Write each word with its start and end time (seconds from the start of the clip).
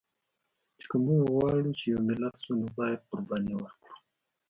چې 0.79 0.85
که 0.89 0.97
مونږ 1.05 1.21
غواړو 1.33 1.71
چې 1.77 1.85
یو 1.93 1.99
ملت 2.09 2.35
شو، 2.43 2.53
نو 2.61 2.67
باید 2.77 2.99
قرباني 3.09 3.53
ورکړو 3.57 3.95